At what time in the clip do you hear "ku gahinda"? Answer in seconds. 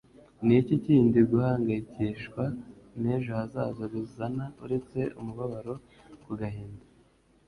6.23-6.83